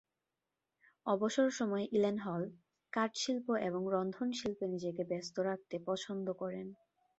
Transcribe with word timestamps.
অবসর 1.05 1.47
সময়ে 1.51 1.85
ইলেনহল 1.91 2.43
কাঠ-শিল্প 2.93 3.47
এবং 3.67 3.81
রন্ধন-শিল্পে 3.93 4.65
নিজেকে 4.67 5.03
ব্যস্ত 5.05 5.35
রাখতে 5.49 5.75
পছন্দ 5.87 6.27
করেন। 6.41 6.67